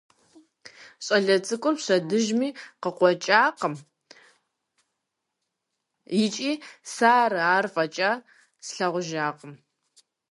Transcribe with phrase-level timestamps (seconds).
[1.05, 2.49] ЩӀалэ цӀыкӀур пщэдджыжьми
[2.81, 3.75] къыкъуэкӀакъым
[6.23, 6.51] икӀи
[6.93, 8.11] сэ ар афӀэкӀа
[8.65, 9.53] слъагъужакъым.